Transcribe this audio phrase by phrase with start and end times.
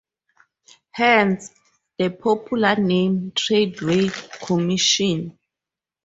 [0.93, 1.51] Hence,
[1.99, 4.09] the popular name "Treadway
[4.43, 5.37] Commission".